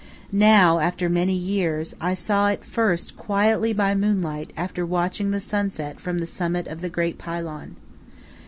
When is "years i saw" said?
1.35-2.47